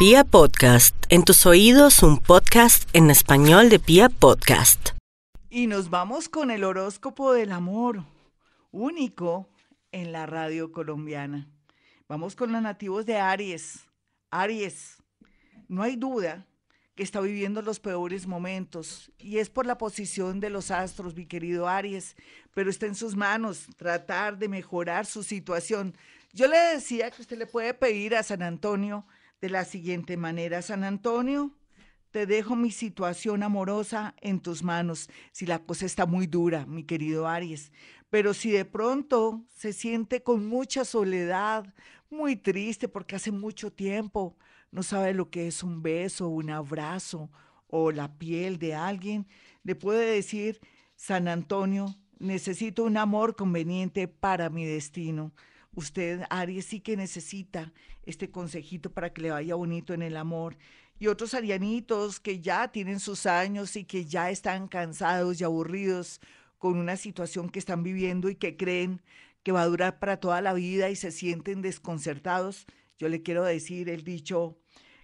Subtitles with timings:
[0.00, 4.92] Pia Podcast, en tus oídos un podcast en español de Pia Podcast.
[5.50, 8.06] Y nos vamos con el horóscopo del amor,
[8.70, 9.46] único
[9.92, 11.50] en la radio colombiana.
[12.08, 13.80] Vamos con los nativos de Aries.
[14.30, 15.02] Aries,
[15.68, 16.46] no hay duda
[16.94, 21.26] que está viviendo los peores momentos y es por la posición de los astros, mi
[21.26, 22.16] querido Aries,
[22.54, 25.94] pero está en sus manos tratar de mejorar su situación.
[26.32, 29.04] Yo le decía que usted le puede pedir a San Antonio
[29.40, 31.56] de la siguiente manera, San Antonio,
[32.10, 36.84] te dejo mi situación amorosa en tus manos, si la cosa está muy dura, mi
[36.84, 37.72] querido Aries,
[38.10, 41.72] pero si de pronto se siente con mucha soledad,
[42.10, 44.36] muy triste porque hace mucho tiempo
[44.72, 47.30] no sabe lo que es un beso, un abrazo
[47.68, 49.28] o la piel de alguien,
[49.62, 50.60] le puede decir,
[50.96, 55.32] San Antonio, necesito un amor conveniente para mi destino.
[55.72, 57.72] Usted, Aries, sí que necesita
[58.04, 60.56] este consejito para que le vaya bonito en el amor.
[60.98, 66.20] Y otros arianitos que ya tienen sus años y que ya están cansados y aburridos
[66.58, 69.00] con una situación que están viviendo y que creen
[69.42, 72.66] que va a durar para toda la vida y se sienten desconcertados,
[72.98, 74.58] yo le quiero decir el dicho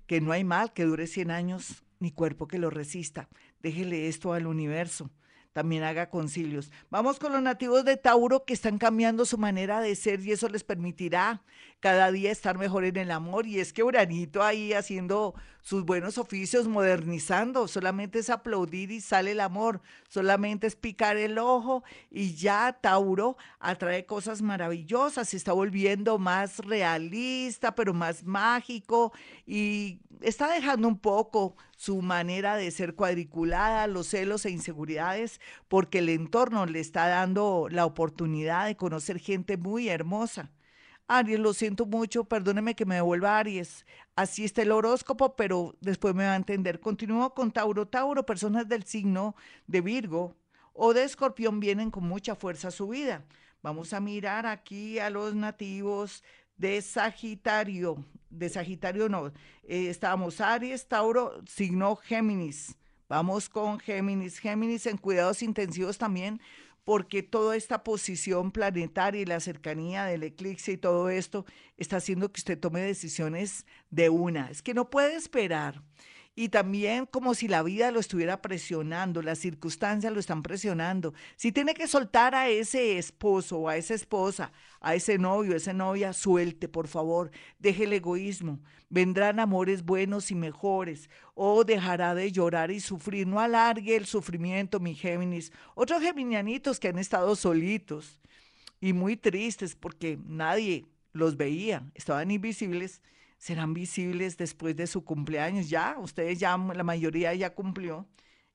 [0.06, 3.30] que no hay mal que dure 100 años ni cuerpo que lo resista.
[3.62, 5.10] Déjele esto al universo
[5.56, 6.70] también haga concilios.
[6.90, 10.50] Vamos con los nativos de Tauro que están cambiando su manera de ser y eso
[10.50, 11.40] les permitirá
[11.80, 13.46] cada día estar mejor en el amor.
[13.46, 15.34] Y es que Uranito ahí haciendo
[15.66, 21.38] sus buenos oficios, modernizando, solamente es aplaudir y sale el amor, solamente es picar el
[21.38, 29.12] ojo y ya Tauro atrae cosas maravillosas, se está volviendo más realista, pero más mágico
[29.44, 35.98] y está dejando un poco su manera de ser cuadriculada, los celos e inseguridades, porque
[35.98, 40.48] el entorno le está dando la oportunidad de conocer gente muy hermosa.
[41.08, 43.86] Aries, lo siento mucho, perdóneme que me devuelva Aries.
[44.16, 46.80] Así está el horóscopo, pero después me va a entender.
[46.80, 47.86] Continúo con Tauro.
[47.86, 49.36] Tauro, personas del signo
[49.68, 50.34] de Virgo
[50.72, 53.24] o de Escorpión vienen con mucha fuerza a su vida.
[53.62, 56.24] Vamos a mirar aquí a los nativos
[56.56, 58.04] de Sagitario.
[58.28, 59.28] De Sagitario no.
[59.62, 62.76] Eh, estamos Aries, Tauro, signo Géminis.
[63.08, 64.40] Vamos con Géminis.
[64.40, 66.40] Géminis en cuidados intensivos también
[66.86, 71.44] porque toda esta posición planetaria y la cercanía del eclipse y todo esto
[71.76, 74.52] está haciendo que usted tome decisiones de una.
[74.52, 75.82] Es que no puede esperar
[76.38, 81.14] y también como si la vida lo estuviera presionando, las circunstancias lo están presionando.
[81.34, 84.52] Si tiene que soltar a ese esposo o a esa esposa,
[84.82, 88.60] a ese novio, a esa novia, suelte, por favor, deje el egoísmo.
[88.90, 93.26] Vendrán amores buenos y mejores, o dejará de llorar y sufrir.
[93.26, 95.52] No alargue el sufrimiento, mi Géminis.
[95.74, 98.20] Otros geminianitos que han estado solitos
[98.78, 103.00] y muy tristes porque nadie los veía, estaban invisibles
[103.46, 105.70] serán visibles después de su cumpleaños.
[105.70, 108.04] Ya, ustedes ya, la mayoría ya cumplió.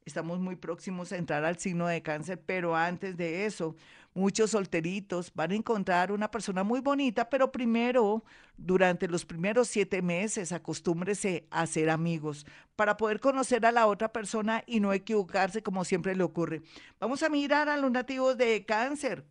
[0.04, 3.78] Estamos muy próximos a entrar al signo de cáncer, pero antes de eso,
[4.14, 8.26] muchos solteritos van a encontrar una persona muy bonita, pero primero,
[8.58, 14.12] durante los primeros siete meses, acostúmbrese a ser amigos para poder conocer a la otra
[14.12, 16.64] persona y no equivocarse como siempre le ocurre.
[17.00, 19.24] Vamos a mirar a los nativos de cáncer.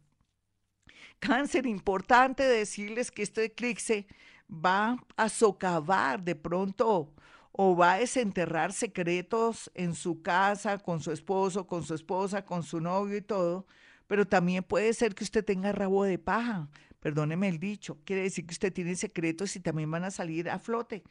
[1.19, 4.07] Cáncer, importante decirles que este eclipse
[4.51, 7.13] va a socavar de pronto
[7.53, 12.63] o va a desenterrar secretos en su casa, con su esposo, con su esposa, con
[12.63, 13.67] su novio y todo,
[14.07, 16.69] pero también puede ser que usted tenga rabo de paja,
[17.01, 20.59] perdóneme el dicho, quiere decir que usted tiene secretos y también van a salir a
[20.59, 21.03] flote.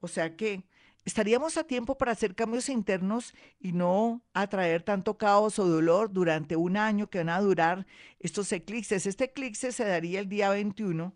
[0.00, 0.64] O sea que
[1.04, 6.56] estaríamos a tiempo para hacer cambios internos y no atraer tanto caos o dolor durante
[6.56, 7.86] un año que van a durar
[8.20, 9.06] estos eclipses.
[9.06, 11.14] Este eclipse se daría el día 21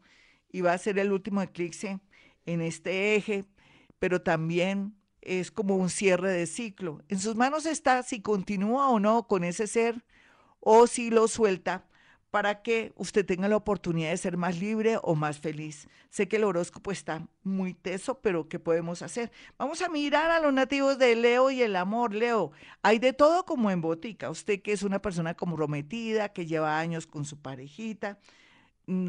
[0.51, 2.01] y va a ser el último eclipse
[2.47, 3.45] en este eje,
[3.99, 7.03] pero también es como un cierre de ciclo.
[7.09, 10.05] En sus manos está si continúa o no con ese ser
[10.61, 11.85] o si lo suelta
[12.31, 15.89] para que usted tenga la oportunidad de ser más libre o más feliz.
[16.11, 19.33] Sé que el horóscopo está muy teso, pero ¿qué podemos hacer?
[19.57, 22.15] Vamos a mirar a los nativos de Leo y el amor.
[22.15, 22.53] Leo,
[22.83, 24.31] hay de todo como en botica.
[24.31, 28.19] Usted que es una persona comprometida, que lleva años con su parejita,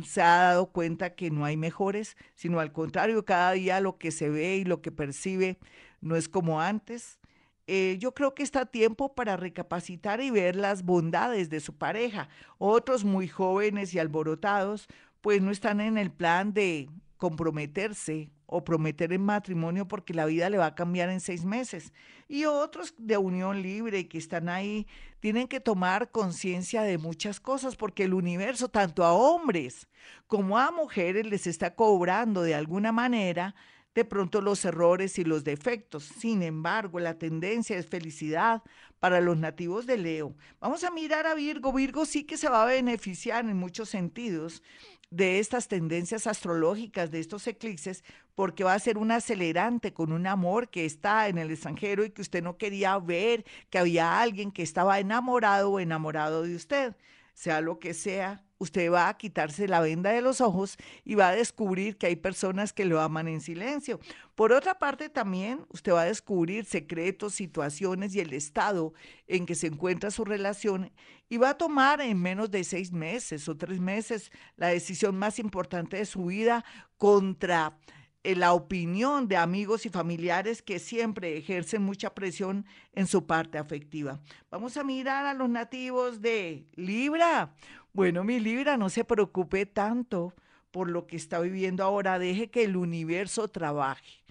[0.03, 4.11] se ha dado cuenta que no hay mejores, sino al contrario, cada día lo que
[4.11, 5.57] se ve y lo que percibe
[6.01, 7.19] no es como antes.
[7.67, 12.27] Eh, yo creo que está tiempo para recapacitar y ver las bondades de su pareja.
[12.57, 14.87] Otros muy jóvenes y alborotados,
[15.21, 20.49] pues no están en el plan de comprometerse o prometer en matrimonio porque la vida
[20.49, 21.93] le va a cambiar en seis meses.
[22.27, 24.87] Y otros de unión libre que están ahí
[25.19, 29.87] tienen que tomar conciencia de muchas cosas porque el universo, tanto a hombres
[30.25, 33.53] como a mujeres, les está cobrando de alguna manera
[33.93, 36.05] de pronto los errores y los defectos.
[36.05, 38.63] Sin embargo, la tendencia es felicidad
[38.99, 40.35] para los nativos de Leo.
[40.59, 41.71] Vamos a mirar a Virgo.
[41.73, 44.63] Virgo sí que se va a beneficiar en muchos sentidos
[45.11, 48.03] de estas tendencias astrológicas, de estos eclipses,
[48.35, 52.11] porque va a ser un acelerante con un amor que está en el extranjero y
[52.11, 56.95] que usted no quería ver, que había alguien que estaba enamorado o enamorado de usted
[57.39, 61.29] sea lo que sea, usted va a quitarse la venda de los ojos y va
[61.29, 63.99] a descubrir que hay personas que lo aman en silencio.
[64.35, 68.93] Por otra parte, también usted va a descubrir secretos, situaciones y el estado
[69.27, 70.91] en que se encuentra su relación
[71.29, 75.39] y va a tomar en menos de seis meses o tres meses la decisión más
[75.39, 76.63] importante de su vida
[76.97, 77.77] contra
[78.21, 83.57] eh, la opinión de amigos y familiares que siempre ejercen mucha presión en su parte
[83.57, 84.19] afectiva.
[84.51, 87.55] Vamos a mirar a los nativos de Libra.
[87.93, 90.33] Bueno, mi Libra, no se preocupe tanto
[90.71, 94.23] por lo que está viviendo ahora, deje que el universo trabaje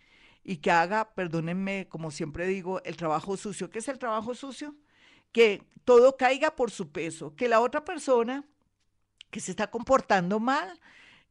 [0.45, 3.69] y que haga, perdónenme, como siempre digo, el trabajo sucio.
[3.71, 4.77] ¿Qué es el trabajo sucio?
[5.33, 8.45] Que todo caiga por su peso, que la otra persona
[9.31, 10.81] que se está comportando mal,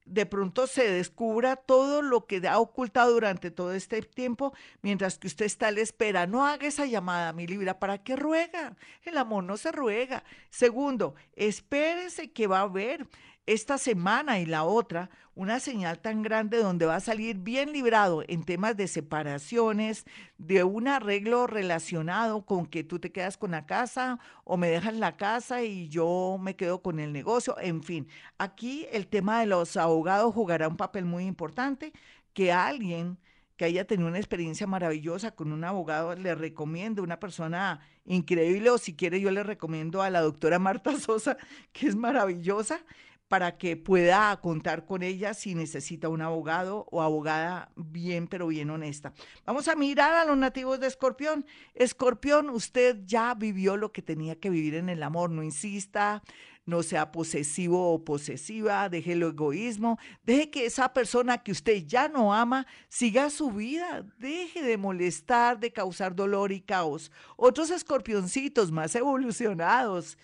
[0.07, 5.27] de pronto se descubra todo lo que ha ocultado durante todo este tiempo, mientras que
[5.27, 6.27] usted está a la espera.
[6.27, 8.75] No haga esa llamada, mi Libra, ¿para qué ruega?
[9.04, 10.24] El amor no se ruega.
[10.50, 13.07] Segundo, espérese que va a haber
[13.47, 18.23] esta semana y la otra una señal tan grande donde va a salir bien librado
[18.27, 20.05] en temas de separaciones,
[20.38, 24.95] de un arreglo relacionado con que tú te quedas con la casa o me dejas
[24.95, 28.07] la casa y yo me quedo con el negocio, en fin.
[28.38, 31.94] Aquí el tema de los abogados jugará un papel muy importante,
[32.33, 33.17] que alguien
[33.57, 38.77] que haya tenido una experiencia maravillosa con un abogado, le recomiendo una persona increíble o
[38.77, 41.38] si quiere yo le recomiendo a la doctora Marta Sosa,
[41.73, 42.79] que es maravillosa
[43.27, 48.69] para que pueda contar con ella si necesita un abogado o abogada bien, pero bien
[48.69, 49.13] honesta.
[49.45, 51.45] Vamos a mirar a los nativos de Escorpión.
[51.74, 56.24] Escorpión, usted ya vivió lo que tenía que vivir en el amor, no insista,
[56.68, 62.09] no sea posesivo o posesiva, deje el egoísmo, deje que esa persona que usted ya
[62.09, 67.09] no ama siga su vida, deje de molestar, de causar dolor y caos.
[67.38, 70.18] Otros escorpioncitos más evolucionados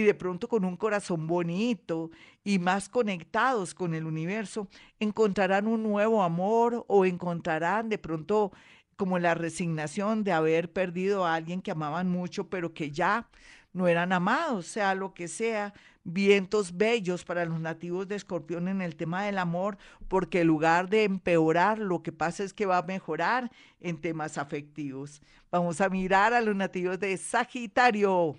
[0.00, 2.10] y de pronto con un corazón bonito
[2.42, 4.68] y más conectados con el universo,
[4.98, 8.52] encontrarán un nuevo amor o encontrarán de pronto
[8.96, 13.28] como la resignación de haber perdido a alguien que amaban mucho, pero que ya
[13.72, 15.72] no eran amados, sea lo que sea,
[16.04, 20.88] vientos bellos para los nativos de Escorpión en el tema del amor, porque en lugar
[20.88, 23.50] de empeorar, lo que pasa es que va a mejorar
[23.80, 25.22] en temas afectivos.
[25.50, 28.36] Vamos a mirar a los nativos de Sagitario.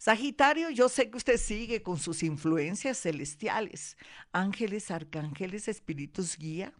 [0.00, 3.98] Sagitario, yo sé que usted sigue con sus influencias celestiales,
[4.32, 6.72] ángeles, arcángeles, espíritus guía,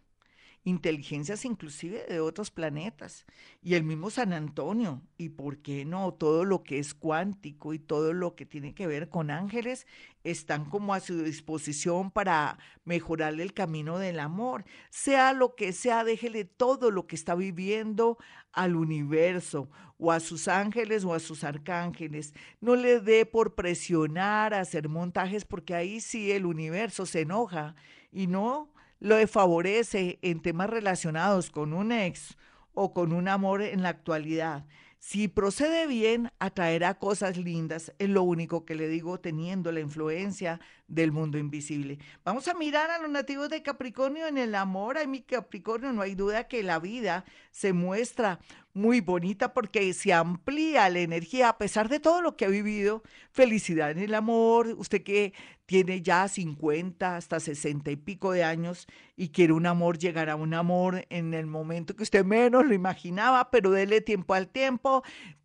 [0.63, 3.25] inteligencias inclusive de otros planetas,
[3.63, 7.79] y el mismo San Antonio, y por qué no, todo lo que es cuántico y
[7.79, 9.87] todo lo que tiene que ver con ángeles
[10.23, 14.65] están como a su disposición para mejorarle el camino del amor.
[14.91, 18.17] Sea lo que sea, déjele todo lo que está viviendo
[18.51, 22.33] al universo o a sus ángeles o a sus arcángeles.
[22.59, 27.75] No le dé por presionar a hacer montajes porque ahí sí el universo se enoja
[28.11, 32.37] y no lo favorece en temas relacionados con un ex
[32.73, 34.65] o con un amor en la actualidad.
[34.99, 40.61] Si procede bien, atraerá cosas lindas, es lo único que le digo teniendo la influencia
[40.91, 41.97] del mundo invisible.
[42.23, 44.97] Vamos a mirar a los nativos de Capricornio en el amor.
[44.97, 48.39] A mi Capricornio no hay duda que la vida se muestra
[48.73, 53.03] muy bonita porque se amplía la energía a pesar de todo lo que ha vivido.
[53.31, 55.33] Felicidad en el amor, usted que
[55.65, 60.53] tiene ya 50 hasta 60 y pico de años y quiere un amor, llegará un
[60.53, 65.03] amor en el momento que usted menos lo imaginaba, pero dele tiempo al tiempo,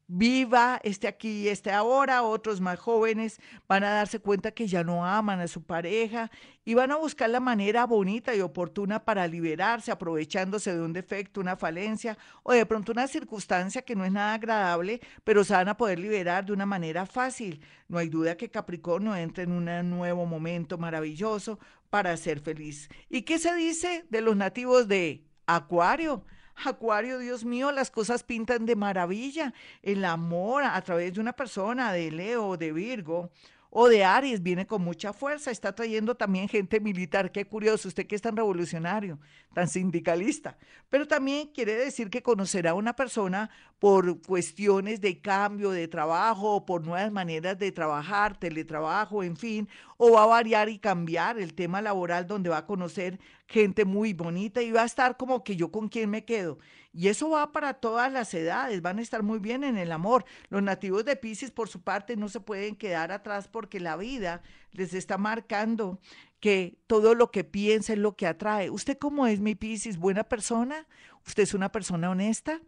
[0.08, 4.84] viva este aquí y este ahora, otros más jóvenes van a darse cuenta que ya
[4.84, 6.30] no aman a su pareja
[6.64, 11.40] y van a buscar la manera bonita y oportuna para liberarse, aprovechándose de un defecto,
[11.40, 15.68] una falencia o de pronto una circunstancia que no es nada agradable, pero se van
[15.68, 17.60] a poder liberar de una manera fácil.
[17.88, 21.58] No hay duda que Capricornio entre en un nuevo momento maravilloso
[21.90, 22.88] para ser feliz.
[23.08, 26.24] ¿Y qué se dice de los nativos de Acuario?
[26.64, 29.52] Acuario, Dios mío, las cosas pintan de maravilla.
[29.82, 33.30] El amor a través de una persona, de Leo, de Virgo
[33.70, 35.50] o de Aries, viene con mucha fuerza.
[35.50, 37.30] Está trayendo también gente militar.
[37.30, 39.18] Qué curioso, usted que es tan revolucionario,
[39.52, 40.56] tan sindicalista.
[40.88, 46.64] Pero también quiere decir que conocerá a una persona por cuestiones de cambio de trabajo,
[46.64, 49.68] por nuevas maneras de trabajar, teletrabajo, en fin,
[49.98, 54.12] o va a variar y cambiar el tema laboral donde va a conocer gente muy
[54.12, 56.58] bonita y va a estar como que yo con quién me quedo.
[56.92, 60.24] Y eso va para todas las edades, van a estar muy bien en el amor.
[60.48, 64.42] Los nativos de Pisces, por su parte, no se pueden quedar atrás porque la vida
[64.72, 66.00] les está marcando
[66.40, 68.70] que todo lo que piensa es lo que atrae.
[68.70, 69.98] ¿Usted cómo es, mi Pisces?
[69.98, 70.86] ¿Buena persona?
[71.26, 72.62] ¿Usted es una persona honesta?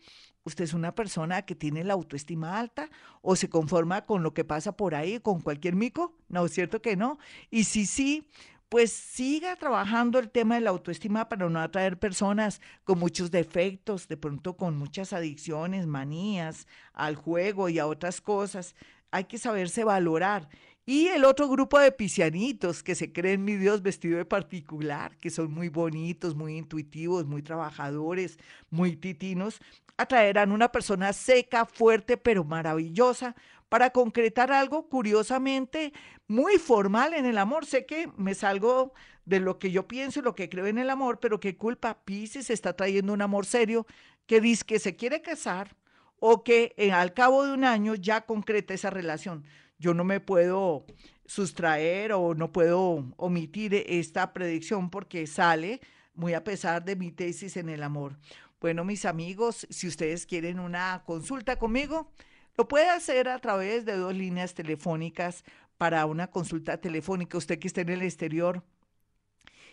[0.49, 2.89] ¿Usted es una persona que tiene la autoestima alta
[3.21, 6.15] o se conforma con lo que pasa por ahí, con cualquier mico?
[6.31, 7.19] No, es cierto que no.
[7.51, 8.27] Y si sí,
[8.71, 14.09] pues siga trabajando el tema de la autoestima para no atraer personas con muchos defectos,
[14.09, 18.75] de pronto con muchas adicciones, manías al juego y a otras cosas.
[19.11, 20.49] Hay que saberse valorar
[20.87, 25.29] y el otro grupo de piscianitos que se creen mi Dios vestido de particular, que
[25.29, 28.39] son muy bonitos, muy intuitivos, muy trabajadores,
[28.71, 29.61] muy titinos,
[29.99, 33.37] atraerán una persona seca, fuerte, pero maravillosa
[33.69, 35.93] para concretar algo curiosamente
[36.27, 37.67] muy formal en el amor.
[37.67, 38.95] Sé que me salgo
[39.27, 41.99] de lo que yo pienso y lo que creo en el amor, pero qué culpa,
[42.05, 43.87] Pisces está trayendo un amor serio
[44.27, 45.77] que dice que se quiere casar
[46.19, 49.45] o que eh, al cabo de un año ya concreta esa relación
[49.79, 50.85] yo no me puedo
[51.27, 55.81] sustraer o no puedo omitir esta predicción porque sale
[56.15, 58.19] muy a pesar de mi tesis en el amor.
[58.61, 62.11] Bueno, mis amigos, si ustedes quieren una consulta conmigo,
[62.57, 65.45] lo puede hacer a través de dos líneas telefónicas
[65.77, 67.39] para una consulta telefónica.
[67.39, 68.65] Usted que está en el exterior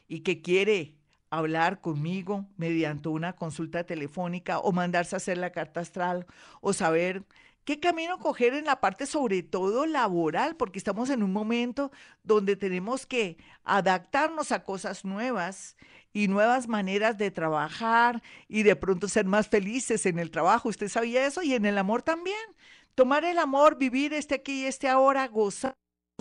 [0.07, 0.93] y que quiere
[1.31, 6.27] hablar conmigo mediante una consulta telefónica o mandarse a hacer la carta astral
[6.61, 7.23] o saber
[7.65, 10.55] ¿Qué camino coger en la parte sobre todo laboral?
[10.55, 11.91] Porque estamos en un momento
[12.23, 15.75] donde tenemos que adaptarnos a cosas nuevas
[16.13, 20.69] y nuevas maneras de trabajar y de pronto ser más felices en el trabajo.
[20.69, 21.41] ¿Usted sabía eso?
[21.41, 22.37] Y en el amor también.
[22.93, 25.75] Tomar el amor, vivir este aquí y este ahora, gozar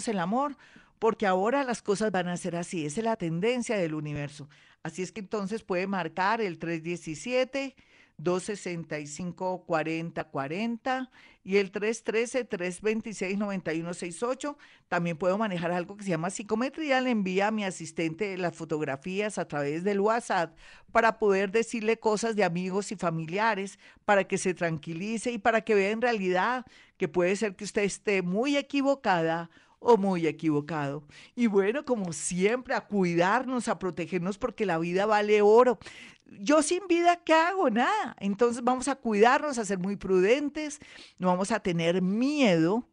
[0.06, 0.56] el amor,
[0.98, 2.86] porque ahora las cosas van a ser así.
[2.86, 4.48] Esa es la tendencia del universo.
[4.82, 7.76] Así es que entonces puede marcar el 317.
[8.20, 11.10] 265-4040
[11.42, 14.56] y el 313-326-9168.
[14.88, 17.00] También puedo manejar algo que se llama psicometría.
[17.00, 20.56] Le envía a mi asistente las fotografías a través del WhatsApp
[20.92, 25.74] para poder decirle cosas de amigos y familiares, para que se tranquilice y para que
[25.74, 26.64] vea en realidad
[26.96, 29.50] que puede ser que usted esté muy equivocada
[29.84, 31.04] o muy equivocado.
[31.36, 35.78] Y bueno, como siempre, a cuidarnos, a protegernos porque la vida vale oro.
[36.40, 37.68] Yo sin vida, ¿qué hago?
[37.68, 38.16] Nada.
[38.18, 40.80] Entonces vamos a cuidarnos, a ser muy prudentes,
[41.18, 42.88] no vamos a tener miedo,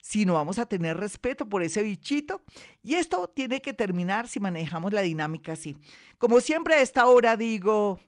[0.00, 2.42] sino vamos a tener respeto por ese bichito.
[2.82, 5.76] Y esto tiene que terminar si manejamos la dinámica así.
[6.16, 7.98] Como siempre a esta hora digo,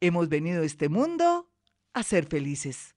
[0.00, 1.50] hemos venido a este mundo
[1.94, 2.95] a ser felices.